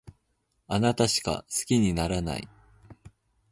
[0.67, 2.47] あなたしか好きにならない